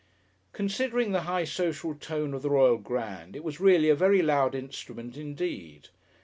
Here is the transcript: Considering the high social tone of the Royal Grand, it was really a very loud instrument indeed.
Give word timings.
Considering 0.51 1.11
the 1.11 1.21
high 1.29 1.43
social 1.43 1.93
tone 1.93 2.33
of 2.33 2.41
the 2.41 2.49
Royal 2.49 2.79
Grand, 2.79 3.35
it 3.35 3.43
was 3.43 3.59
really 3.59 3.87
a 3.87 3.93
very 3.93 4.23
loud 4.23 4.55
instrument 4.55 5.15
indeed. 5.15 5.89